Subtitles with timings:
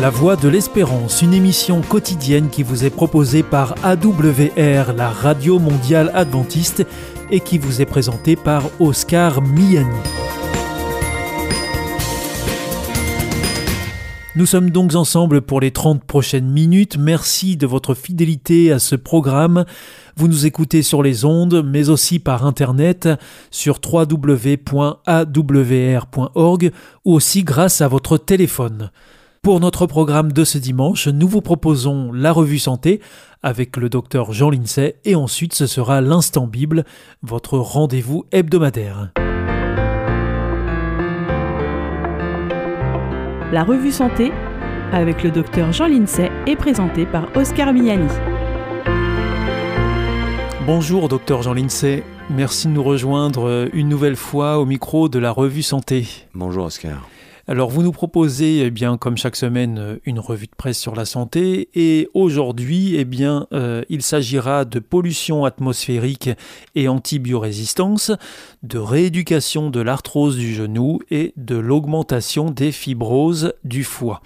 [0.00, 5.58] La Voix de l'Espérance, une émission quotidienne qui vous est proposée par AWR, la radio
[5.58, 6.84] mondiale adventiste,
[7.30, 9.86] et qui vous est présentée par Oscar Miani.
[14.34, 16.96] Nous sommes donc ensemble pour les 30 prochaines minutes.
[16.98, 19.66] Merci de votre fidélité à ce programme.
[20.16, 23.10] Vous nous écoutez sur les ondes, mais aussi par Internet
[23.50, 24.72] sur www.awr.org
[27.04, 28.90] ou aussi grâce à votre téléphone.
[29.44, 33.00] Pour notre programme de ce dimanche, nous vous proposons la revue santé
[33.42, 36.84] avec le docteur Jean Lincey et ensuite ce sera l'instant Bible,
[37.24, 39.10] votre rendez-vous hebdomadaire.
[43.50, 44.30] La revue santé
[44.92, 48.12] avec le docteur Jean Lincey est présentée par Oscar Miani.
[50.64, 55.32] Bonjour docteur Jean Lincey, merci de nous rejoindre une nouvelle fois au micro de la
[55.32, 56.06] revue santé.
[56.32, 57.08] Bonjour Oscar.
[57.48, 61.04] Alors vous nous proposez, eh bien, comme chaque semaine, une revue de presse sur la
[61.04, 66.30] santé et aujourd'hui, eh bien, euh, il s'agira de pollution atmosphérique
[66.76, 68.12] et antibiorésistance,
[68.62, 74.22] de rééducation de l'arthrose du genou et de l'augmentation des fibroses du foie.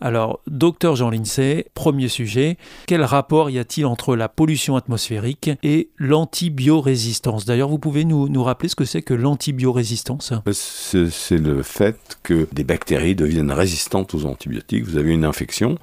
[0.00, 5.88] Alors, docteur Jean Lincey, premier sujet, quel rapport y a-t-il entre la pollution atmosphérique et
[5.98, 7.44] l'antibiorésistance?
[7.44, 10.32] D'ailleurs, vous pouvez nous, nous, rappeler ce que c'est que l'antibiorésistance?
[10.52, 14.84] C'est le fait que des bactéries deviennent résistantes aux antibiotiques.
[14.84, 15.78] Vous avez une infection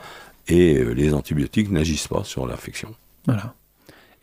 [0.48, 2.96] et euh, les antibiotiques n'agissent pas sur l'infection.
[3.26, 3.54] Voilà.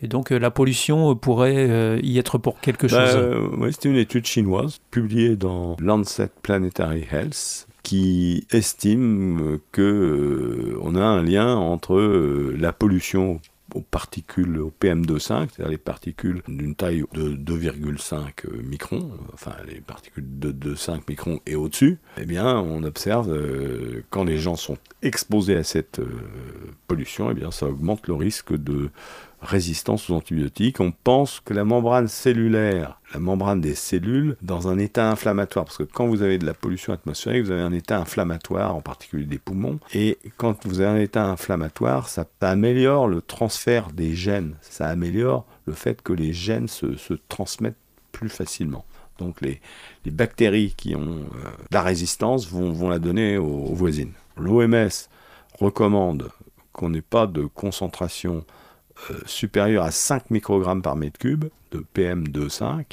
[0.03, 3.17] Et donc euh, la pollution pourrait euh, y être pour quelque bah, chose?
[3.17, 10.79] euh, Oui, c'était une étude chinoise publiée dans Lancet Planetary Health qui estime que euh,
[10.83, 13.41] on a un lien entre euh, la pollution
[13.75, 20.27] aux particules, au PM2,5, c'est-à-dire les particules d'une taille de 2,5 microns, enfin les particules
[20.39, 25.57] de 2,5 microns et au-dessus, eh bien on observe euh, quand les gens sont exposés
[25.57, 26.09] à cette euh,
[26.87, 28.91] pollution, eh bien ça augmente le risque de
[29.43, 30.81] résistance aux antibiotiques.
[30.81, 35.79] On pense que la membrane cellulaire, la membrane des cellules, dans un état inflammatoire, parce
[35.79, 39.27] que quand vous avez de la pollution atmosphérique, vous avez un état inflammatoire, en particulier
[39.27, 44.55] des poumons, et quand vous avez un état inflammatoire, ça, améliore le transfert des gènes,
[44.61, 46.87] ça améliore le fait que les gènes se,
[47.29, 47.77] transmettent
[48.13, 48.85] plus facilement.
[49.19, 49.61] Donc les,
[50.07, 54.13] bactéries qui ont euh, la résistance vont, vont la donner aux, aux voisines.
[54.37, 54.89] L'OMS
[55.61, 56.31] recommande
[56.73, 58.45] qu'on n'ait pas de concentration
[59.11, 62.85] euh, supérieure à 5 microgrammes par mètre cube de PM2,5.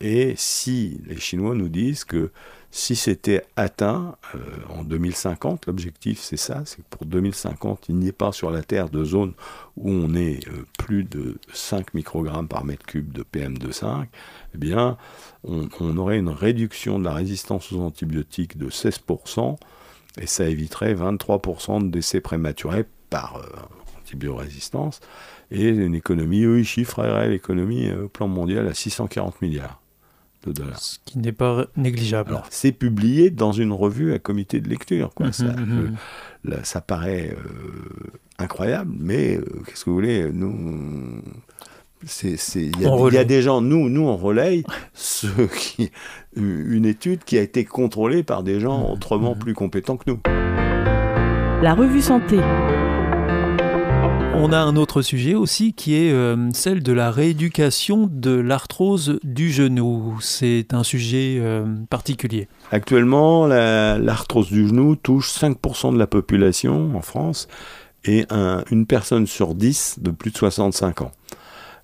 [0.00, 2.30] Et si les Chinois nous disent que
[2.70, 4.38] si c'était atteint euh,
[4.68, 8.62] en 2050, l'objectif c'est ça, c'est que pour 2050, il n'y ait pas sur la
[8.62, 9.32] Terre de zone
[9.76, 14.06] où on est euh, plus de 5 microgrammes par mètre cube de PM2,5,
[14.54, 14.96] eh bien,
[15.42, 19.56] on, aurait une réduction de la résistance aux antibiotiques de 16%,
[20.20, 23.42] et ça éviterait 23% de décès prématurés par
[23.98, 25.00] antibiorésistance
[25.50, 29.80] et une économie, eux, ils chiffreraient l'économie au plan mondial à 640 milliards
[30.46, 30.78] de dollars.
[30.78, 32.40] Ce qui n'est pas négligeable.
[32.50, 35.12] C'est publié dans une revue à comité de lecture.
[35.14, 35.28] Quoi.
[35.28, 35.78] Mmh, ça, mmh.
[35.78, 35.90] Euh,
[36.44, 38.08] là, ça paraît euh,
[38.38, 41.22] incroyable, mais euh, qu'est-ce que vous voulez Nous.
[42.22, 44.62] Il y, y, a des gens, nous, nous on relaye
[44.94, 45.90] ce qui,
[46.36, 50.20] une étude qui a été contrôlée par des gens mmh, autrement plus compétents que nous.
[51.60, 52.38] La revue Santé.
[54.34, 59.18] On a un autre sujet aussi qui est euh, celle de la rééducation de l'arthrose
[59.24, 60.18] du genou.
[60.20, 62.48] C'est un sujet euh, particulier.
[62.70, 67.48] Actuellement, l'arthrose la, du genou touche 5% de la population en France
[68.04, 71.12] et un, une personne sur 10 de plus de 65 ans.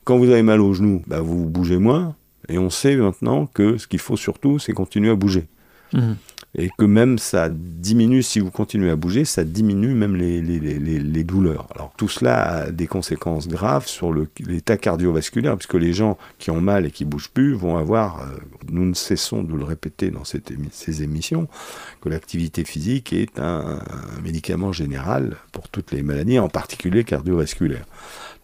[0.04, 2.15] Quand vous avez mal au genou, bah vous bougez moins
[2.49, 5.47] et on sait maintenant que ce qu'il faut surtout, c'est continuer à bouger.
[5.93, 6.12] Mmh
[6.56, 11.66] et que même ça diminue, si vous continuez à bouger, ça diminue même les, douleurs.
[11.75, 16.60] Alors tout cela a des conséquences graves sur l'état cardiovasculaire, puisque les gens qui ont
[16.60, 18.26] mal et qui bougent plus vont avoir, euh,
[18.70, 21.48] nous ne cessons de le répéter dans ces émissions,
[22.00, 27.86] que l'activité physique est un, un, médicament général pour toutes les maladies, en particulier cardiovasculaires.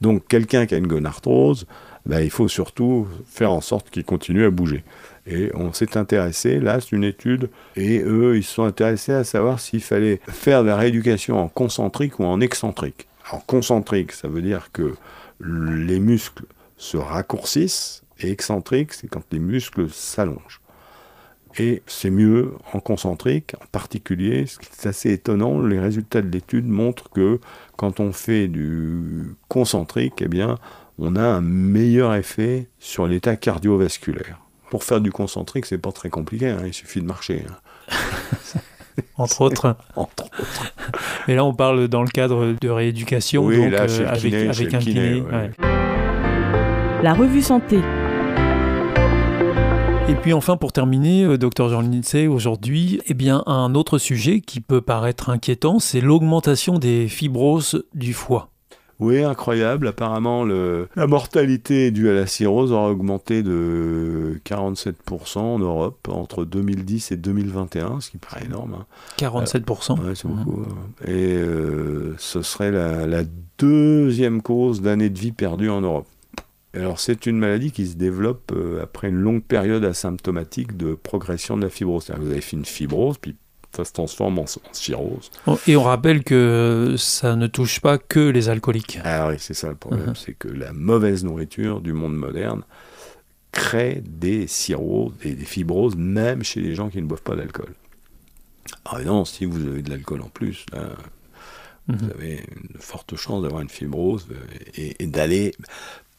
[0.00, 1.66] Donc quelqu'un qui a une gonarthrose,
[2.06, 4.84] ben, il faut surtout faire en sorte qu'il continue à bouger.
[5.26, 9.24] Et on s'est intéressé, là c'est une étude, et eux ils se sont intéressés à
[9.24, 13.06] savoir s'il fallait faire de la rééducation en concentrique ou en excentrique.
[13.30, 14.94] En concentrique, ça veut dire que
[15.40, 16.44] les muscles
[16.76, 20.60] se raccourcissent, et excentrique, c'est quand les muscles s'allongent.
[21.58, 27.10] Et c'est mieux en concentrique, en particulier, c'est assez étonnant, les résultats de l'étude montrent
[27.10, 27.40] que
[27.76, 30.58] quand on fait du concentrique, eh bien,
[30.98, 34.38] on a un meilleur effet sur l'état cardiovasculaire.
[34.70, 37.44] Pour faire du concentrique, c'est pas très compliqué, hein, il suffit de marcher.
[37.48, 38.58] Hein.
[39.16, 39.76] Entre autres.
[39.96, 40.72] Entre autres.
[41.26, 44.48] Mais là, on parle dans le cadre de rééducation, Oui, donc là, euh, avec, kiné,
[44.48, 45.20] un kiné, kiné.
[45.22, 45.32] ouais.
[45.32, 45.50] ouais.
[47.02, 47.80] La revue santé.
[50.08, 54.40] Et puis enfin, pour terminer, euh, docteur Jean Lindsay, aujourd'hui, eh bien, un autre sujet
[54.40, 58.50] qui peut paraître inquiétant, c'est l'augmentation des fibroses du foie.
[59.00, 59.88] Oui, incroyable.
[59.88, 60.88] Apparemment, le...
[60.94, 67.16] la mortalité due à la cirrhose aura augmenté de 47% en Europe entre 2010 et
[67.16, 68.74] 2021, ce qui paraît énorme.
[68.80, 68.86] hein.
[69.18, 70.00] 47%.
[70.00, 70.62] Ouais, c'est beaucoup.
[70.62, 70.74] hein.
[71.06, 73.22] Et euh, ce serait la, la
[73.58, 76.06] deuxième cause d'années de vie perdues en Europe.
[76.72, 81.56] Alors, c'est une maladie qui se développe euh, après une longue période asymptomatique de progression
[81.56, 82.12] de la fibrose.
[82.16, 83.34] Vous avez fait une fibrose, puis
[83.74, 85.30] ça se transforme en, en cirrhose.
[85.46, 88.98] Oh, Et on rappelle que ça ne touche pas que les alcooliques.
[89.04, 90.14] Ah oui, c'est ça le problème, Mhm.
[90.16, 92.62] c'est que la mauvaise nourriture du monde moderne
[93.52, 97.74] crée des cirrhoses et des fibroses, même chez les gens qui ne boivent pas d'alcool.
[98.84, 100.90] Ah non, si vous avez de l'alcool en plus, là,
[101.88, 102.10] vous Mhm.
[102.14, 104.36] avez une forte chance d'avoir une fibrose euh,
[104.76, 105.52] et, et d'aller,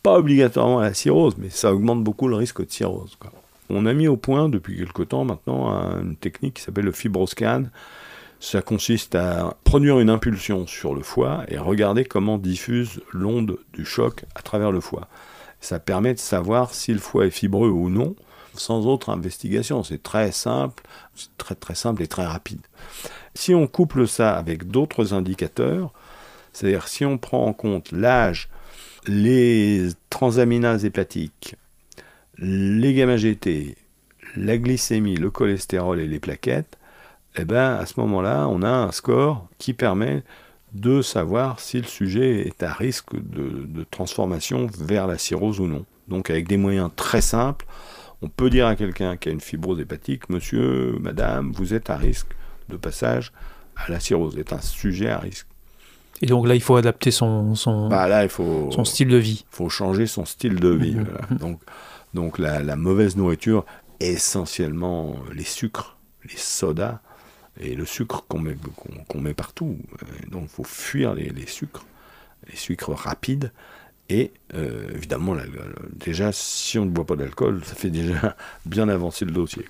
[0.03, 3.15] pas obligatoirement à la cirrhose, mais ça augmente beaucoup le risque de cirrhose.
[3.19, 3.31] quoi.
[3.73, 6.91] On a mis au point depuis quelque temps maintenant un- une technique qui s'appelle le
[6.91, 7.63] fibroscan.
[8.39, 13.85] Ça consiste à produire une impulsion sur le foie et regarder comment diffuse l'onde du
[13.85, 15.07] choc à travers le foie.
[15.59, 18.15] Ça permet de savoir si le foie est fibreux ou non,
[18.56, 19.83] sans autre investigation.
[19.83, 20.83] C'est très simple,
[21.38, 22.62] très très simple et très rapide.
[23.35, 25.94] Si on couple ça avec d'autres indicateurs,
[26.51, 28.50] c'est-à-dire si on prend en compte l'âge,
[29.07, 31.56] les transaminases hépatiques,
[32.41, 33.75] les gamma-GT,
[34.35, 36.77] la glycémie, le cholestérol et les plaquettes,
[37.38, 40.23] eh ben, à ce moment-là, on a un score qui permet
[40.73, 45.67] de savoir si le sujet est à risque de, de transformation vers la cirrhose ou
[45.67, 45.85] non.
[46.07, 47.65] Donc avec des moyens très simples,
[48.21, 51.97] on peut dire à quelqu'un qui a une fibrose hépatique, monsieur, madame, vous êtes à
[51.97, 52.29] risque
[52.69, 53.31] de passage
[53.75, 55.47] à la cirrhose, vous êtes un sujet à risque.
[56.21, 59.17] Et donc là, il faut adapter son, son, Bah là, il faut, son style de
[59.17, 59.43] vie.
[59.49, 60.95] faut changer son style de vie.
[60.99, 61.39] Voilà.
[61.39, 61.59] Donc,
[62.13, 63.65] donc la, mauvaise nourriture,
[63.99, 65.97] essentiellement les sucres,
[66.29, 66.99] les sodas
[67.59, 68.55] et le sucre qu'on met,
[69.21, 69.77] met partout.
[70.03, 71.85] Euh, Donc il faut fuir les, sucres,
[72.49, 73.51] les sucres rapides.
[74.09, 75.51] Et euh, évidemment, la- la-
[75.93, 78.35] déjà, si on ne boit pas d'alcool, ça fait déjà
[78.65, 79.65] bien avancer le dossier.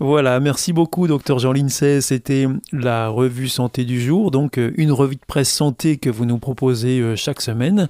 [0.00, 2.00] Voilà, merci beaucoup, docteur Jean Lincey.
[2.00, 6.26] C'était la revue santé du jour, donc euh, une revue de presse santé que vous
[6.26, 7.88] nous proposez euh, chaque semaine.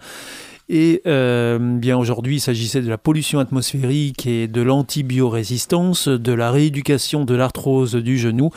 [0.70, 6.50] Et euh, bien aujourd'hui, il s'agissait de la pollution atmosphérique et de l'antibiorésistance, de la
[6.50, 8.48] rééducation de l'arthrose du genou,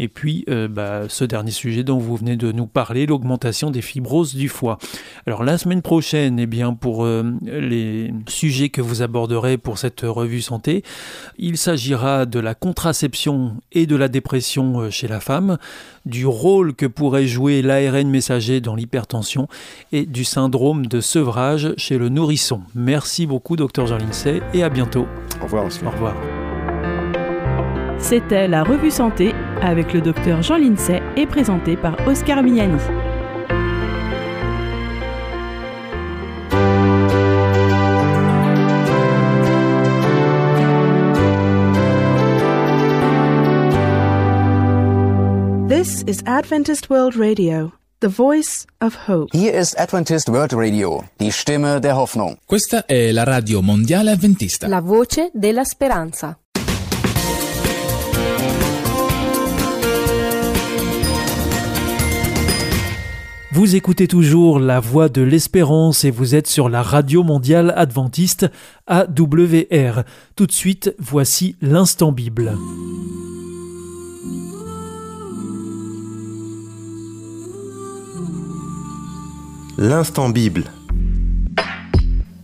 [0.00, 3.80] et puis euh, bah, ce dernier sujet dont vous venez de nous parler, l'augmentation des
[3.80, 4.78] fibroses du foie.
[5.24, 10.00] Alors la semaine prochaine, eh bien pour euh, les sujets que vous aborderez pour cette
[10.00, 10.82] revue santé,
[11.38, 15.58] il s'agira de la contraception et de la dépression chez la femme,
[16.06, 19.46] du rôle que pourrait jouer l'ARN messager dans l'hypertension
[19.92, 22.62] et du syndrome de sevrage chez le nourrisson.
[22.74, 25.06] Merci beaucoup, docteur Jean Lincey, et à bientôt.
[25.40, 25.88] Au revoir, Oscar.
[25.88, 26.14] Au revoir.
[27.98, 32.78] C'était la revue santé avec le docteur Jean Lincey et présenté par Oscar Miani.
[45.68, 49.28] This is Adventist World Radio, the voice of hope.
[49.32, 52.36] Hier ist Adventist World Radio, die Stimme der Hoffnung.
[52.46, 54.66] Questa è la radio mondiale avventista.
[54.66, 56.36] La voce della speranza.
[63.52, 68.50] Vous écoutez toujours La Voix de l'Espérance et vous êtes sur la Radio Mondiale Adventiste
[68.86, 70.04] AWR.
[70.34, 72.56] Tout de suite, voici l'Instant Bible.
[79.78, 80.64] L'instant Bible.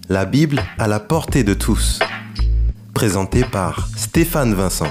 [0.09, 1.99] La Bible à la portée de tous.
[2.95, 4.91] Présenté par Stéphane Vincent.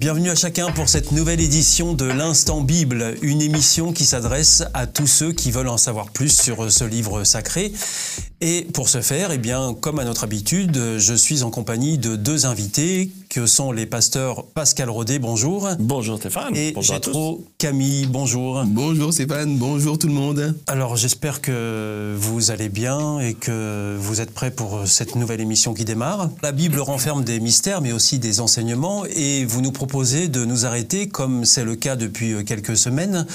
[0.00, 4.88] Bienvenue à chacun pour cette nouvelle édition de l'Instant Bible, une émission qui s'adresse à
[4.88, 7.72] tous ceux qui veulent en savoir plus sur ce livre sacré.
[8.40, 9.40] Et pour ce faire, eh
[9.80, 14.44] comme à notre habitude, je suis en compagnie de deux invités que sont les pasteurs
[14.44, 15.66] Pascal Rodet, bonjour.
[15.78, 16.54] Bonjour Stéphane.
[16.54, 17.12] Et Bonjour à tous.
[17.12, 18.62] Gétro Camille, bonjour.
[18.66, 20.54] Bonjour Stéphane, bonjour tout le monde.
[20.66, 25.72] Alors j'espère que vous allez bien et que vous êtes prêts pour cette nouvelle émission
[25.72, 26.28] qui démarre.
[26.42, 30.66] La Bible renferme des mystères mais aussi des enseignements et vous nous proposez de nous
[30.66, 33.26] arrêter, comme c'est le cas depuis quelques semaines,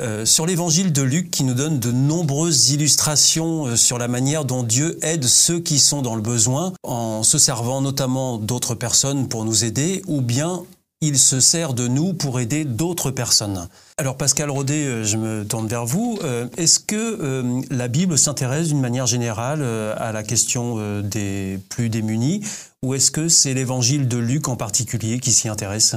[0.00, 4.44] euh, sur l'évangile de Luc qui nous donne de nombreuses illustrations euh, sur la manière
[4.44, 9.26] dont Dieu aide ceux qui sont dans le besoin en se servant notamment d'autres personnes
[9.26, 10.64] pour nous aider ou bien
[11.00, 13.68] il se sert de nous pour aider d'autres personnes.
[13.98, 16.18] Alors Pascal Rodet, euh, je me tourne vers vous.
[16.24, 21.88] Euh, est-ce que euh, la Bible s'intéresse d'une manière générale à la question des plus
[21.88, 22.42] démunis
[22.82, 25.96] ou est-ce que c'est l'évangile de Luc en particulier qui s'y intéresse?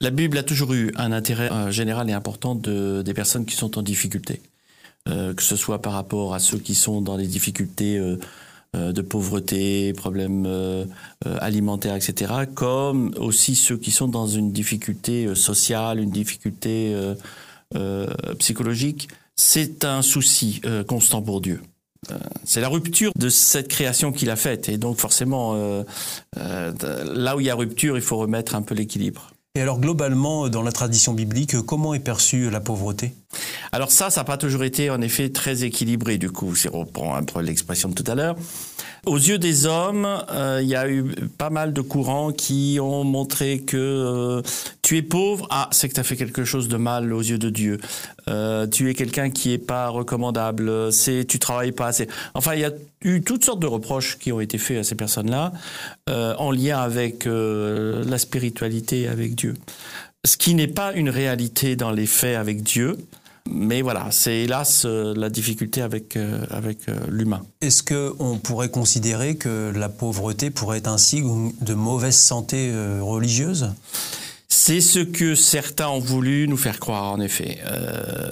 [0.00, 3.78] La Bible a toujours eu un intérêt général et important de, des personnes qui sont
[3.78, 4.40] en difficulté.
[5.06, 8.00] que ce soit par rapport à ceux qui sont dans les difficultés
[8.74, 10.86] de pauvreté, problèmes euh,
[11.26, 16.94] euh, alimentaires, etc., comme aussi ceux qui sont dans une difficulté sociale, une difficulté
[18.38, 19.08] psychologique.
[19.36, 21.60] C'est un souci constant pour Dieu.
[22.44, 24.68] C'est la rupture de cette création qu'il a faite.
[24.68, 25.54] Et donc forcément,
[26.34, 29.32] là où il y a rupture, il faut remettre un peu l'équilibre.
[29.54, 33.14] Et alors globalement, dans la tradition biblique, comment est perçue la pauvreté?
[33.72, 36.80] Alors ça, ça n'a pas toujours été en effet très équilibré du coup, si on
[36.80, 38.36] reprend un peu l'expression de tout à l'heure.
[39.04, 41.02] Aux yeux des hommes, euh, il y a eu
[41.36, 44.42] pas mal de courants qui ont montré que euh,
[44.82, 47.38] tu es pauvre, ah, c'est que tu as fait quelque chose de mal aux yeux
[47.38, 47.80] de Dieu.
[48.28, 52.06] Euh, tu es quelqu'un qui est pas recommandable, c'est tu travailles pas assez.
[52.34, 52.70] Enfin, il y a
[53.02, 55.52] eu toutes sortes de reproches qui ont été faits à ces personnes-là
[56.06, 59.54] en lien avec la spiritualité, avec Dieu.
[60.24, 62.98] Ce qui n'est pas une réalité dans les faits avec Dieu.
[63.50, 67.42] Mais voilà, c'est hélas euh, la difficulté avec, euh, avec euh, l'humain.
[67.60, 73.70] Est-ce qu'on pourrait considérer que la pauvreté pourrait être un signe de mauvaise santé religieuse?
[74.48, 77.58] C'est ce que certains ont voulu nous faire croire, en effet.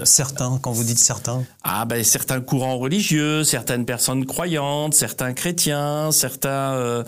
[0.04, 1.44] certains, quand vous dites certains?
[1.64, 7.04] Ah ben certains courants religieux, certaines personnes croyantes, certains chrétiens, certaines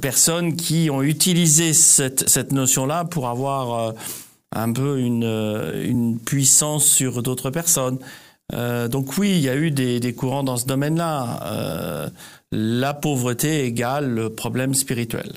[0.00, 3.92] personnes qui ont utilisé cette, cette notion-là pour avoir
[4.54, 7.98] un peu une, euh, une puissance sur d'autres personnes.
[8.52, 11.40] Euh, donc oui, il y a eu des, courants dans ce domaine-là.
[11.44, 12.08] Euh,
[12.52, 15.32] la pauvreté égale le problème spirituel,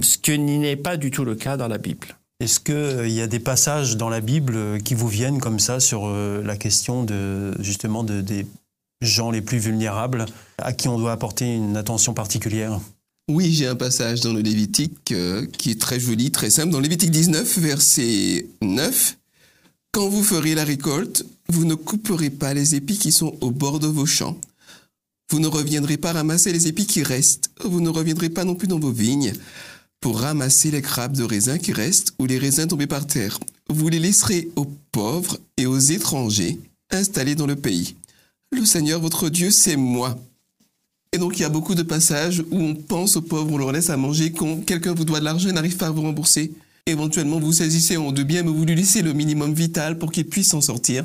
[0.00, 2.16] ce qui n'est pas du tout le cas dans la Bible.
[2.40, 6.08] Est-ce qu'il y a des passages dans la Bible qui vous viennent comme ça sur
[6.08, 8.46] la question de justement de, des
[9.02, 10.24] gens les plus vulnérables
[10.58, 12.80] à qui on doit apporter une attention particulière?
[13.28, 16.70] Oui, j'ai un passage dans le Lévitique euh, qui est très joli, très simple.
[16.70, 19.16] Dans Lévitique 19, verset 9,
[19.92, 23.78] Quand vous ferez la récolte, vous ne couperez pas les épis qui sont au bord
[23.78, 24.38] de vos champs.
[25.30, 27.50] Vous ne reviendrez pas ramasser les épis qui restent.
[27.64, 29.32] Vous ne reviendrez pas non plus dans vos vignes
[30.00, 33.40] pour ramasser les grappes de raisins qui restent ou les raisins tombés par terre.
[33.70, 37.96] Vous les laisserez aux pauvres et aux étrangers installés dans le pays.
[38.52, 40.18] Le Seigneur votre Dieu, c'est moi.
[41.14, 43.70] Et donc, il y a beaucoup de passages où on pense aux pauvres, on leur
[43.70, 44.32] laisse à manger.
[44.32, 46.52] Quand quelqu'un vous doit de l'argent et n'arrive pas à vous rembourser,
[46.86, 50.26] éventuellement, vous saisissez en deux biens, mais vous lui laissez le minimum vital pour qu'il
[50.26, 51.04] puisse s'en sortir.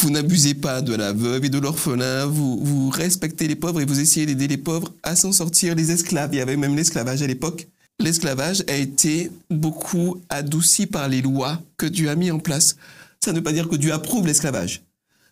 [0.00, 3.84] Vous n'abusez pas de la veuve et de l'orphelin, vous, vous respectez les pauvres et
[3.84, 5.76] vous essayez d'aider les pauvres à s'en sortir.
[5.76, 7.68] Les esclaves, il y avait même l'esclavage à l'époque.
[8.00, 12.74] L'esclavage a été beaucoup adouci par les lois que Dieu a mis en place.
[13.20, 14.82] Ça ne veut pas dire que Dieu approuve l'esclavage.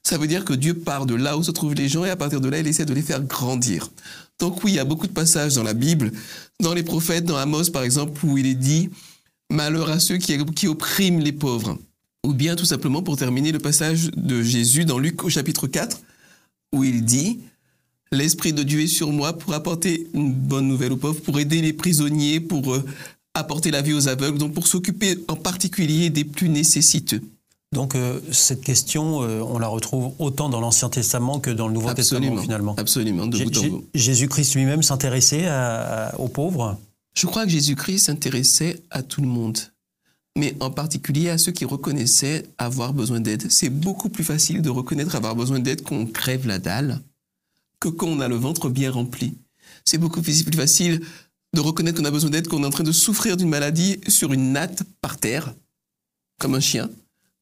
[0.07, 2.15] Ça veut dire que Dieu part de là où se trouvent les gens et à
[2.15, 3.91] partir de là, il essaie de les faire grandir.
[4.39, 6.13] Donc oui, il y a beaucoup de passages dans la Bible,
[6.61, 8.89] dans les prophètes, dans Amos par exemple, où il est dit
[9.51, 11.77] Malheur à ceux qui, oppriment les pauvres.
[12.25, 16.01] Ou bien tout simplement pour terminer le passage de Jésus dans Luc au chapitre 4,
[16.73, 17.41] où il dit
[18.13, 21.61] L'Esprit de Dieu est sur moi pour apporter une bonne nouvelle aux pauvres, pour aider
[21.61, 22.85] les prisonniers, pour euh,
[23.35, 27.23] apporter la vie aux aveugles, donc pour s'occuper en particulier des plus nécessiteux.
[27.73, 31.75] Donc euh, cette question, euh, on la retrouve autant dans l'Ancien Testament que dans le
[31.75, 32.75] Nouveau Testament finalement.
[32.77, 33.85] Absolument, de bout en bout.
[33.95, 35.49] Jésus-Christ lui-même s'intéressait
[36.19, 36.79] aux pauvres
[37.15, 39.59] Je crois que Jésus-Christ s'intéressait à tout le monde,
[40.39, 43.51] mais en particulier à ceux qui reconnaissaient avoir besoin d'aide.
[43.51, 47.01] C'est beaucoup plus facile de reconnaître avoir besoin d'aide quand on crève la dalle
[47.81, 49.35] que quand on a le ventre bien rempli.
[49.85, 51.03] C'est beaucoup plus facile
[51.55, 54.01] de reconnaître qu'on a besoin d'aide quand on est en train de souffrir d'une maladie
[54.09, 55.55] sur une natte par terre,
[56.39, 56.89] comme un chien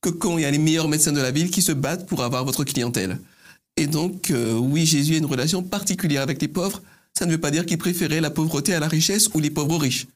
[0.05, 2.23] que quand il y a les meilleurs médecins de la ville qui se battent pour
[2.23, 3.19] avoir votre clientèle.
[3.79, 6.83] Et donc, euh, oui, Jésus a une relation particulière avec les pauvres.
[7.15, 9.79] Ça ne veut pas dire qu'il préférait la pauvreté à la richesse ou les pauvres
[9.79, 10.07] riches.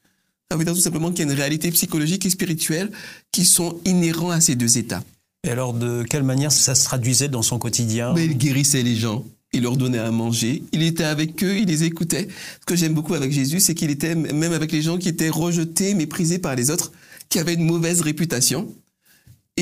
[0.51, 2.91] Ça veut dire tout simplement qu'il y a une réalité psychologique et spirituelle
[3.31, 5.03] qui sont inhérents à ces deux états.
[5.43, 8.13] Et alors, de quelle manière ça se traduisait dans son quotidien?
[8.13, 11.65] Mais Il guérissait les gens, il leur donnait à manger, il était avec eux, il
[11.65, 12.27] les écoutait.
[12.61, 15.29] Ce que j'aime beaucoup avec Jésus, c'est qu'il était même avec les gens qui étaient
[15.29, 16.91] rejetés, méprisés par les autres,
[17.29, 18.71] qui avaient une mauvaise réputation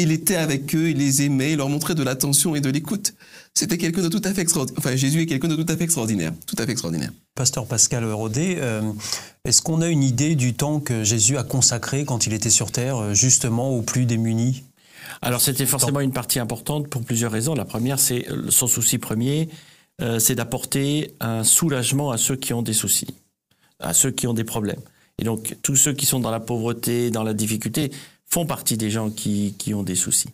[0.01, 3.13] il était avec eux, il les aimait, il leur montrait de l'attention et de l'écoute.
[3.53, 4.79] C'était quelqu'un de tout à fait extraordinaire.
[4.79, 6.33] Enfin, Jésus est quelqu'un de tout à fait extraordinaire.
[6.45, 7.11] Tout à fait extraordinaire.
[7.35, 8.81] Pasteur Pascal Rodet, euh,
[9.45, 12.71] est-ce qu'on a une idée du temps que Jésus a consacré quand il était sur
[12.71, 14.63] terre, euh, justement aux plus démunis?
[15.21, 17.55] Alors, c'était forcément une partie importante pour plusieurs raisons.
[17.55, 19.49] La première, c'est euh, son souci premier,
[20.19, 23.15] c'est d'apporter un soulagement à ceux qui ont des soucis,
[23.79, 24.79] à ceux qui ont des problèmes.
[25.17, 27.91] Et donc, tous ceux qui sont dans la pauvreté, dans la difficulté,
[28.29, 30.29] font partie des gens qui, qui ont des soucis.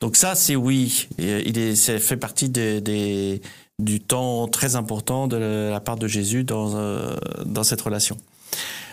[0.00, 1.08] Donc ça, c'est oui.
[1.18, 3.40] Il est, ça fait partie des,
[3.78, 8.16] du temps très important de la part de Jésus dans, euh, dans cette relation.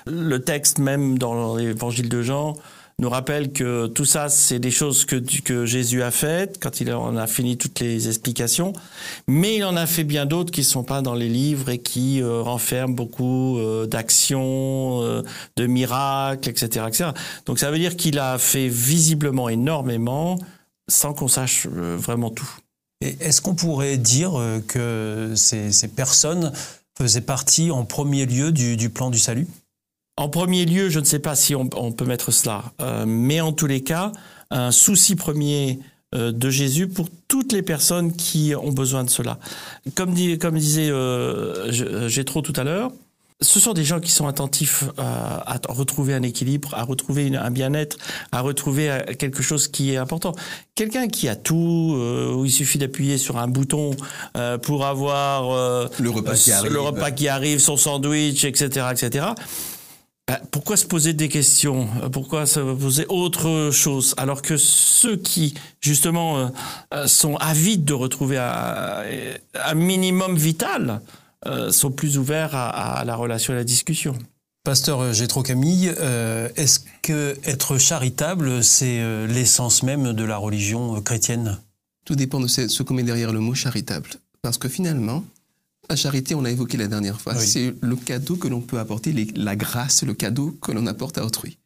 [0.05, 2.55] Le texte même dans l'évangile de Jean
[2.99, 6.91] nous rappelle que tout ça, c'est des choses que, que Jésus a faites quand il
[6.91, 8.73] en a fini toutes les explications,
[9.27, 11.77] mais il en a fait bien d'autres qui ne sont pas dans les livres et
[11.77, 15.21] qui euh, renferment beaucoup euh, d'actions, euh,
[15.57, 17.09] de miracles, etc., etc.
[17.45, 20.39] Donc ça veut dire qu'il a fait visiblement énormément
[20.89, 22.49] sans qu'on sache vraiment tout.
[23.01, 26.51] Est-ce qu'on pourrait dire que ces, personnes
[26.97, 29.45] faisaient partie en premier lieu du plan du salut?
[30.17, 33.53] En premier lieu, je ne sais pas si on, peut mettre cela, euh, mais en
[33.53, 34.11] tous les cas,
[34.49, 35.79] un souci premier
[36.15, 39.37] euh, de Jésus pour toutes les personnes qui ont besoin de cela.
[39.93, 42.91] Comme, comme disait euh, Gétro tout à l'heure,
[43.41, 47.97] ce sont des gens qui sont attentifs à retrouver un équilibre, à retrouver un bien-être,
[48.31, 50.33] à retrouver quelque chose qui est important.
[50.73, 51.95] Quelqu'un qui a tout,
[52.35, 53.91] où il suffit d'appuyer sur un bouton
[54.63, 59.27] pour avoir le repas qui arrive, le repas qui arrive, son sandwich, etc., etc.
[60.27, 61.87] Bah, pourquoi se poser des questions?
[62.11, 64.13] Pourquoi se poser autre chose?
[64.17, 66.47] Alors que ceux qui, justement, euh,
[66.93, 71.01] euh, sont avides de retrouver un, minimum vital,
[71.45, 74.17] euh, sont plus ouverts à, la relation et à la discussion.
[74.65, 75.95] Pasteur Gétro Camille,
[76.57, 81.57] est-ce que être charitable, c'est l'essence même de la religion chrétienne?
[82.03, 84.09] Tout dépend de ce qu'on met derrière le mot charitable.
[84.41, 85.23] Parce que finalement,
[85.89, 89.13] la charité, on l'a évoqué la dernière fois, c'est le cadeau que l'on peut apporter,
[89.35, 91.57] la grâce, le cadeau que l'on apporte à autrui.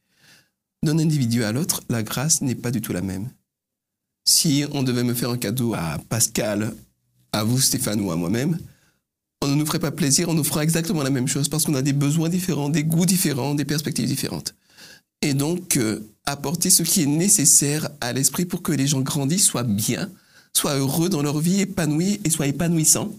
[0.84, 3.30] D'un individu à l'autre, la grâce n'est pas du tout la même.
[4.26, 6.74] Si on devait me faire un cadeau à Pascal,
[7.32, 8.58] à vous Stéphane ou à moi-même,
[9.42, 11.76] on ne nous ferait pas plaisir, on nous fera exactement la même chose parce qu'on
[11.76, 14.54] a des besoins différents, des goûts différents, des perspectives différentes.
[15.24, 19.46] Et donc, euh, apporter ce qui est nécessaire à l'esprit pour que les gens grandissent,
[19.46, 20.10] soient bien,
[20.54, 23.12] soient heureux dans leur vie, épanouis et soient épanouissants,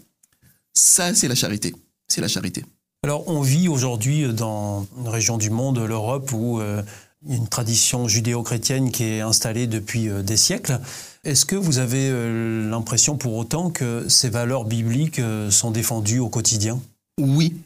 [0.75, 1.75] ça, c'est la charité.
[2.09, 2.65] C'est la charité.
[3.05, 6.83] Alors, on vit aujourd'hui dans une région du monde, l'Europe, où euh,
[7.25, 10.81] il y a une tradition judéo-chrétienne qui est installée depuis euh, des siècles.
[11.25, 16.29] Est-ce que vous avez euh, l'impression pour autant que ces valeurs bibliques sont défendues au
[16.29, 16.81] quotidien?
[17.21, 17.57] Oui,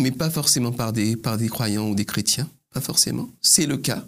[0.00, 2.48] mais pas forcément par des, par des croyants ou des chrétiens.
[2.72, 3.28] Pas forcément.
[3.40, 4.04] C'est le cas.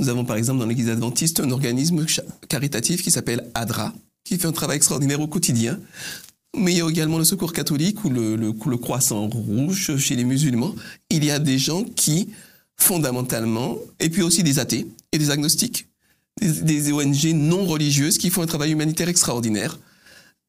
[0.00, 2.04] Nous avons par exemple dans l'Église adventiste un organisme
[2.48, 3.92] caritatif qui s'appelle ADRA,
[4.24, 5.78] qui fait un travail extraordinaire au quotidien
[6.56, 10.74] mais il y a également le secours catholique ou le, croissant rouge chez les musulmans.
[11.10, 12.28] Il y a des gens qui,
[12.76, 15.88] fondamentalement, et puis aussi des athées et des agnostiques,
[16.40, 19.78] des, ONG non religieuses qui font un travail humanitaire extraordinaire.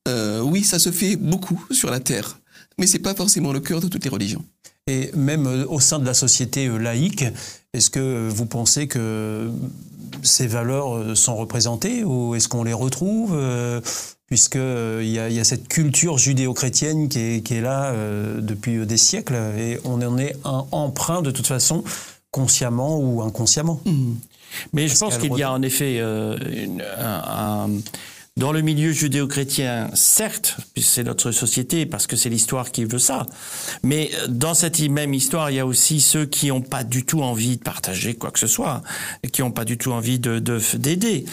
[0.07, 2.39] Euh, oui, ça se fait beaucoup sur la Terre,
[2.77, 4.43] mais c'est pas forcément le cœur de toutes les religions.
[4.87, 7.23] Et même euh, au sein de la société euh, laïque,
[7.73, 9.49] est-ce que vous pensez que
[10.21, 13.35] ces valeurs sont représentées ou est-ce qu'on les retrouve
[14.27, 18.85] puisqu'il euh, y, y, a cette culture judéo-chrétienne qui est, qui est là euh, depuis
[18.85, 21.83] des siècles, et on en est un emprunt de toute façon,
[22.31, 23.79] consciemment ou inconsciemment.
[23.85, 24.13] Mmh.
[24.73, 26.37] Mais je pense qu'il y a en effet euh,
[26.99, 27.69] un,
[28.35, 33.27] dans le milieu judéo-chrétien, certes, c'est notre société, parce que c'est l'histoire qui veut ça,
[33.83, 37.21] mais dans cette même histoire, il y a aussi ceux qui n'ont pas du tout
[37.21, 38.81] envie de partager quoi que ce soit,
[39.31, 40.39] qui n'ont pas du tout envie de
[40.75, 41.25] d'aider.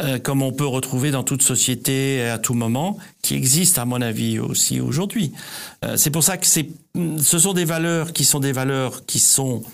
[0.00, 4.00] Euh, comme on peut retrouver dans toute société à tout moment, qui existe à mon
[4.00, 5.32] avis aussi aujourd'hui.
[5.84, 6.68] Euh, c'est pour ça que c'est,
[7.20, 9.64] ce sont des valeurs qui sont des valeurs qui sont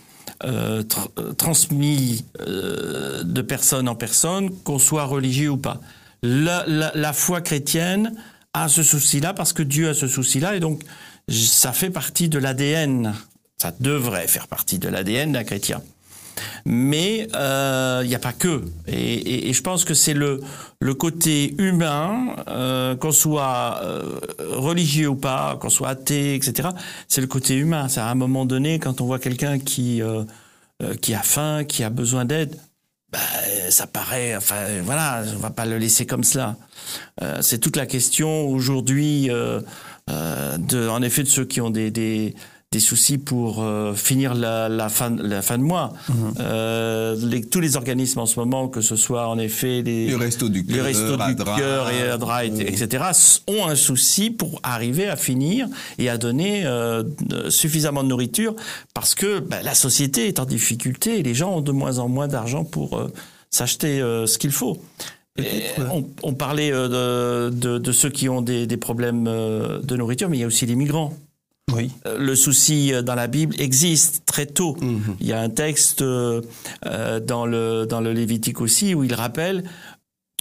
[0.44, 0.82] euh,
[1.37, 5.80] transmises de personne en personne, qu'on soit religieux ou pas.
[6.26, 8.14] La, foi chrétienne
[8.54, 10.82] a ce souci-là parce que Dieu a ce souci-là et donc
[11.28, 13.14] ça fait partie de l'ADN.
[13.58, 15.82] Ça devrait faire partie de l'ADN d'un chrétien.
[16.64, 18.64] Mais euh, il n'y a pas que.
[18.88, 20.40] Et, je pense que c'est le,
[20.80, 26.70] le côté humain, euh, qu'on soit euh, religieux ou pas, qu'on soit athée, etc.
[27.06, 27.88] C'est le côté humain.
[27.88, 30.00] C'est à un moment donné, quand on voit quelqu'un qui,
[31.02, 32.56] qui a faim, qui a besoin d'aide,
[33.14, 36.57] bah, ça paraît, enfin voilà, on va pas le laisser comme cela.
[37.40, 42.35] c'est toute la question aujourd'hui, de, en effet, de ceux qui ont des, des
[42.74, 45.92] des soucis pour euh, finir la, la, fin, la fin de mois.
[46.08, 46.34] Mhm.
[46.40, 50.16] Euh, les, tous les organismes en ce moment, que ce soit en effet les, les
[50.16, 53.04] restos du cœur, et Adra, etc.,
[53.46, 57.04] ont un souci pour arriver à finir et à donner euh,
[57.48, 58.56] suffisamment de nourriture
[58.92, 62.08] parce que bah, la société est en difficulté et les gens ont de moins en
[62.08, 63.00] moins d'argent pour
[63.50, 64.82] s'acheter ce qu'il faut.
[65.38, 70.38] on, on, parlait de, de, de, ceux qui ont des, des problèmes de nourriture, mais
[70.38, 71.12] il y a aussi les migrants.
[71.74, 71.90] Oui.
[72.06, 74.76] Euh, Le souci euh, dans la Bible existe très tôt.
[75.20, 76.40] Il y a un texte euh,
[77.20, 79.64] dans le dans le Lévitique aussi où il rappelle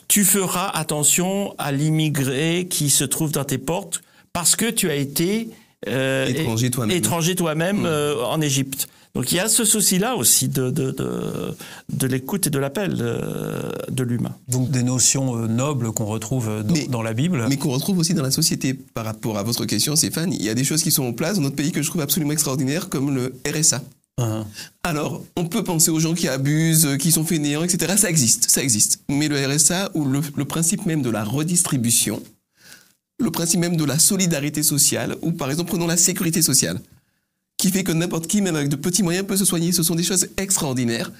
[0.10, 4.96] tu feras attention à l'immigré qui se trouve dans tes portes parce que tu as
[4.96, 5.50] été
[5.88, 6.28] euh,
[6.98, 7.86] Étranger toi-même.
[7.86, 8.88] euh, en Égypte.
[9.16, 11.56] Donc il y a ce souci-là aussi de de de,
[11.92, 14.36] de l'écoute et de l'appel euh, de l'humain.
[14.48, 17.46] Donc des notions euh, nobles qu'on retrouve euh, dans, Mais- dans la Bible.
[17.48, 18.74] Mais qu'on retrouve aussi dans la société.
[18.74, 21.36] Par rapport à votre question, Stéphane, il y a des choses qui sont en place
[21.36, 23.84] dans notre pays que je trouve absolument extraordinaires, comme le RSA.
[24.18, 24.46] Hein.
[24.84, 27.94] Alors, on peut penser aux gens qui abusent, qui sont fainéants, etc.
[27.98, 29.00] Ça existe, ça existe.
[29.10, 32.22] Mais le RSA, ou le, le principe même de la redistribution,
[33.20, 36.80] le principe même de la solidarité sociale, ou par exemple, prenons la sécurité sociale,
[37.64, 39.72] qui fait que n'importe qui, même avec de petits moyens, peut se soigner.
[39.72, 41.14] Ce sont des choses extraordinaires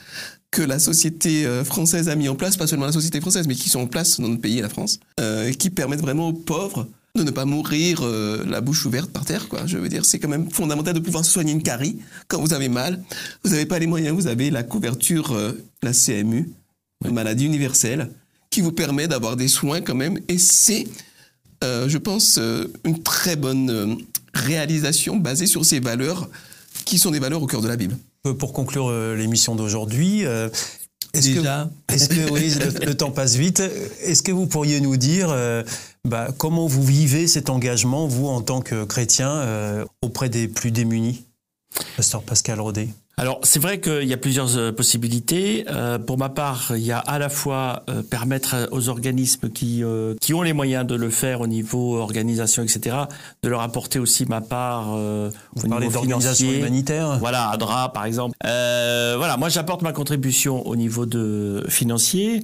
[0.52, 3.56] que la société euh, française a mis en place, pas seulement la société française, mais
[3.56, 6.90] qui sont en place dans notre pays, la France, euh, qui permettent vraiment aux pauvres
[7.16, 9.66] de ne pas mourir euh, la bouche ouverte par terre, quoi.
[9.68, 12.54] Je veux dire, c'est quand même fondamental de pouvoir se soigner une carie quand vous
[12.54, 13.02] avez mal.
[13.46, 16.50] Vous n'avez pas les moyens, vous avez la couverture, euh, la CMU,
[17.06, 18.10] la maladie universelle,
[18.50, 20.20] qui vous permet d'avoir des soins quand même.
[20.28, 20.88] Et c'est,
[21.64, 22.38] euh, je pense,
[22.84, 23.98] une très bonne
[24.34, 26.30] réalisation basée sur ces valeurs
[26.86, 27.98] qui sont des valeurs au cœur de la Bible.
[28.26, 30.50] Euh, Pour conclure euh, l'émission d'aujourd'hui, euh,
[31.14, 33.62] est-ce que, Déjà est-ce que oui, le, le temps passe vite.
[34.02, 35.64] Est-ce que vous pourriez nous dire euh,
[36.08, 40.72] bah, comment vous vivez cet engagement, vous, en tant que chrétien, euh, auprès des plus
[40.72, 41.24] démunis
[41.98, 42.90] Pasteur Pascal Rodet.
[43.16, 45.66] Alors c'est vrai qu'il y a plusieurs euh, possibilités.
[45.70, 49.84] Euh, pour ma part, il y a à la fois euh, permettre aux organismes qui
[49.84, 52.98] euh, qui ont les moyens de le faire au niveau organisation, etc.,
[53.44, 56.58] de leur apporter aussi ma part euh, Vous au parlez niveau financier.
[56.58, 58.36] humanitaire Voilà, ADRA par exemple.
[58.46, 62.42] Euh, voilà, moi j'apporte ma contribution au niveau de financier.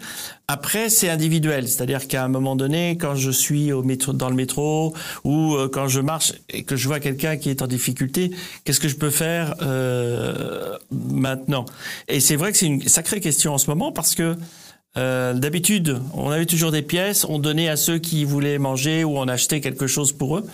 [0.51, 4.35] Après, c'est individuel, c'est-à-dire qu'à un moment donné, quand je suis au métro, dans le
[4.35, 8.31] métro ou euh, quand je marche et que je vois quelqu'un qui est en difficulté,
[8.63, 10.58] qu'est-ce que je peux faire euh,
[10.91, 11.65] maintenant
[12.07, 14.35] Et c'est vrai que c'est une sacrée question en ce moment parce que
[14.97, 19.17] euh, d'habitude, on avait toujours des pièces, on donnait à ceux qui voulaient manger ou
[19.17, 20.45] on achetait quelque chose pour eux.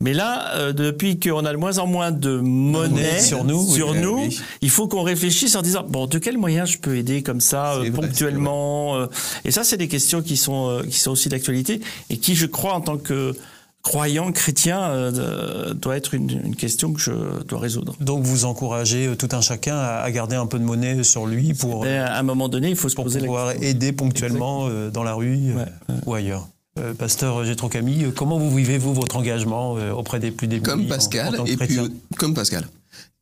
[0.00, 3.90] Mais là, euh, depuis qu'on a de moins en moins de monnaie sur nous, sur
[3.90, 4.00] oui.
[4.00, 4.40] nous, oui.
[4.60, 7.74] il faut qu'on réfléchisse en disant bon, de quel moyen je peux aider comme ça
[7.74, 8.96] euh, vrai, ponctuellement.
[8.96, 9.06] euh,
[9.44, 11.80] et ça, c'est des questions qui sont euh, qui sont aussi d'actualité
[12.10, 13.34] et qui, je crois, en tant que
[13.82, 17.12] croyant chrétien, euh, doit être une, une question que je
[17.44, 17.96] dois résoudre.
[18.00, 21.26] Donc vous encouragez euh, tout un chacun à, à garder un peu de monnaie sur
[21.26, 23.92] lui pour, Mais à un moment donné, il faut se pour poser la pouvoir aider
[23.92, 26.48] ponctuellement euh, dans la rue euh, Ouais, ou ailleurs.
[26.78, 30.64] Euh, Pasteur Gétro Camille, comment vous vivez vous votre engagement euh, auprès des plus démunis
[30.64, 31.78] comme en- en Pascal tant que et puis
[32.18, 32.68] comme Pascal.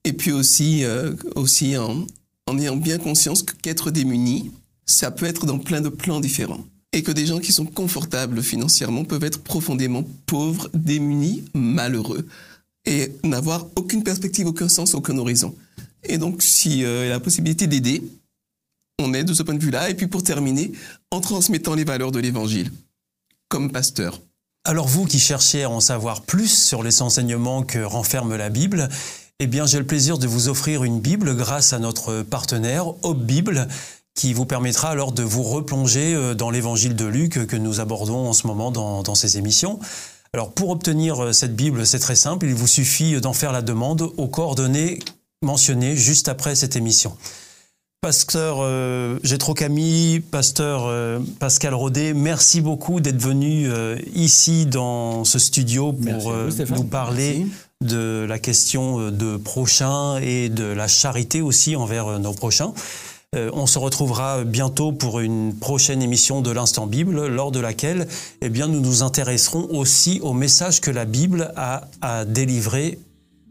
[0.05, 2.05] Et puis aussi euh, aussi en,
[2.49, 4.51] en ayant bien conscience que- qu'être démuni
[4.85, 6.61] ça peut être dans plein de plans différents
[6.97, 12.27] et que des gens qui sont confortables financièrement peuvent être profondément pauvres démunis malheureux
[12.87, 15.55] et n'avoir aucune perspective aucun sens aucun horizon.
[16.05, 18.03] Et donc si euh, la possibilité d'aider
[18.99, 19.91] on est de ce point de vue-là.
[19.91, 20.73] Et puis pour terminer
[21.11, 22.73] en transmettant les valeurs de l'évangile
[23.49, 24.23] comme pasteur.
[24.65, 28.89] Alors vous qui cherchez à en savoir plus sur les enseignements que renferme la Bible,
[29.39, 33.69] eh bien j'ai le plaisir de vous offrir une Bible grâce à notre partenaire Bible
[34.17, 38.29] qui vous permettra alors de vous replonger euh, dans l'évangile de Luc que nous abordons
[38.29, 39.79] en ce moment dans, dans ces émissions.
[40.33, 43.63] Alors pour obtenir euh, cette Bible, c'est très simple, il vous suffit d'en faire la
[43.63, 44.99] demande aux coordonnées
[45.43, 47.17] mentionnées juste après cette émission.
[48.03, 55.25] Pasteur euh, Gétro Camille, pasteur euh, Pascal Rodet, merci beaucoup d'être venu euh, ici dans
[55.25, 57.47] ce studio pour vous, euh, nous parler
[57.85, 62.73] de la question euh, de prochain et de la charité aussi envers euh, nos prochains.
[63.37, 68.09] Euh, on se retrouvera bientôt pour une prochaine émission de l'Instant Bible, lors de laquelle
[68.41, 72.99] eh bien, nous nous intéresserons aussi au message que la Bible a à délivrer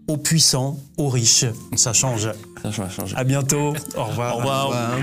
[0.08, 1.46] aux puissants, aux riches.
[1.76, 2.30] Ça change.
[2.62, 3.16] Ça va changer.
[3.16, 3.74] À bientôt.
[3.96, 4.36] Au revoir.
[4.36, 4.66] Au revoir.
[4.66, 4.98] Au revoir.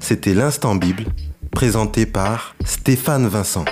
[0.00, 1.04] C'était l'instant Bible,
[1.58, 3.64] présenté par Stéphane Vincent.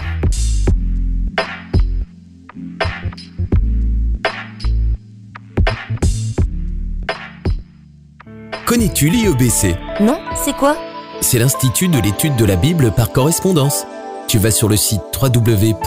[8.67, 10.77] Connais-tu l'IEBC Non, c'est quoi?
[11.21, 13.87] C'est l'Institut de l'étude de la Bible par correspondance.
[14.27, 15.87] Tu vas sur le site www.iebc.org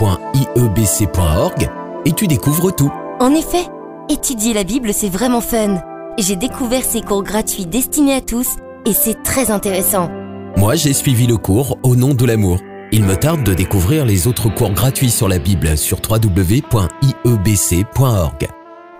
[2.06, 2.94] et tu découvres tout.
[3.20, 3.66] En effet,
[4.08, 5.84] étudier la Bible, c'est vraiment fun.
[6.18, 10.10] J'ai découvert ces cours gratuits destinés à tous et c'est très intéressant.
[10.58, 12.60] Moi, j'ai suivi le cours Au nom de l'amour.
[12.92, 16.70] Il me tarde de découvrir les autres cours gratuits sur la Bible sur www.iebc.org.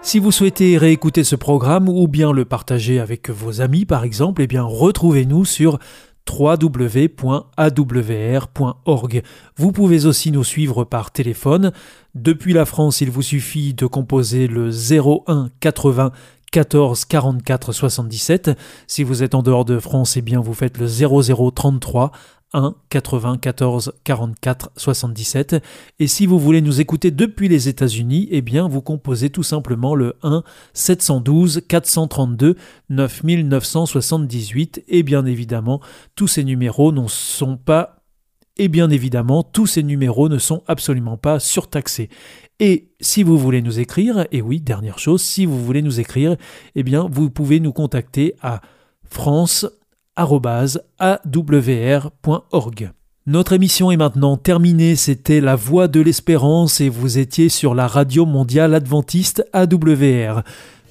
[0.02, 4.42] Si vous souhaitez réécouter ce programme ou bien le partager avec vos amis par exemple,
[4.44, 5.80] eh bien retrouvez-nous sur
[6.30, 7.14] www.awr.org.
[9.58, 11.72] Vous pouvez aussi nous suivre par téléphone.
[12.16, 16.12] Depuis la France, il vous suffit de composer le 01 80
[16.52, 18.52] 14 44 77.
[18.88, 22.12] Si vous êtes en dehors de France, eh bien vous faites le 0033
[22.54, 25.58] 1 94 44 77.
[26.00, 29.94] Et si vous voulez nous écouter depuis les États-Unis, eh bien vous composez tout simplement
[29.96, 32.56] le 1 712 432
[32.90, 34.84] 9978.
[34.88, 35.80] Et bien évidemment,
[36.16, 37.99] tous ces numéros ne sont pas
[38.60, 42.10] et bien évidemment, tous ces numéros ne sont absolument pas surtaxés.
[42.60, 46.36] Et si vous voulez nous écrire, et oui, dernière chose, si vous voulez nous écrire,
[46.76, 48.60] eh bien, vous pouvez nous contacter à
[49.10, 49.72] france.awr.org.
[53.26, 57.88] Notre émission est maintenant terminée, c'était La Voix de l'Espérance et vous étiez sur la
[57.88, 60.42] Radio Mondiale Adventiste AWR.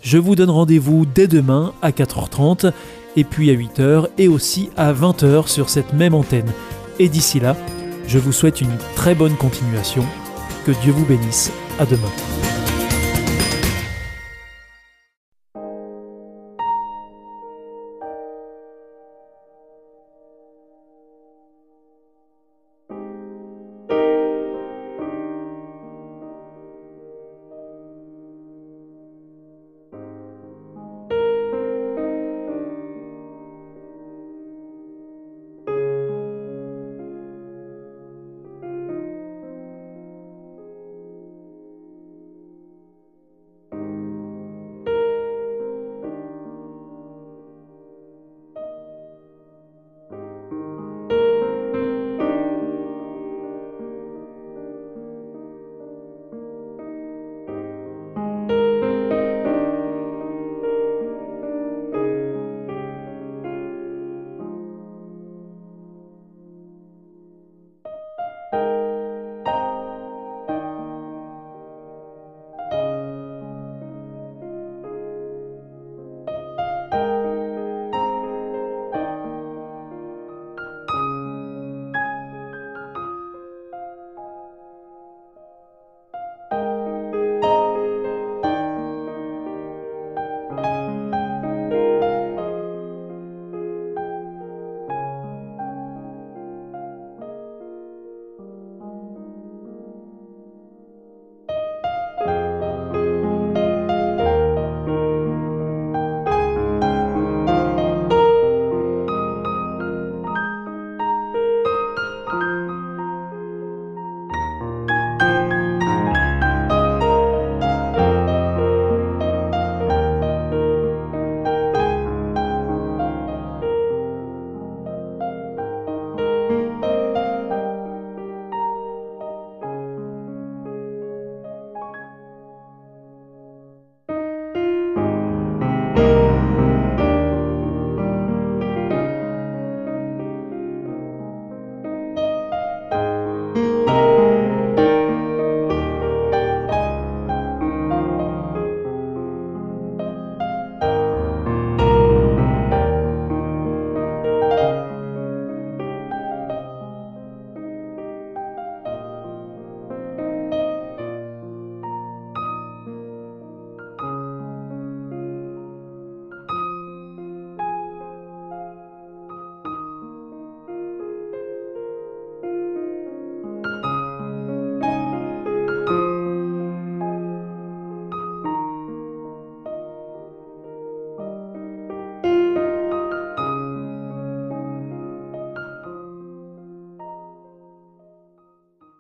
[0.01, 2.73] Je vous donne rendez-vous dès demain à 4h30
[3.17, 6.51] et puis à 8h et aussi à 20h sur cette même antenne.
[6.99, 7.57] Et d'ici là,
[8.07, 10.05] je vous souhaite une très bonne continuation.
[10.67, 11.53] Que Dieu vous bénisse.
[11.79, 12.11] À demain.